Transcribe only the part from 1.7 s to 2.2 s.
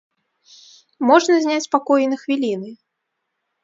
пакой і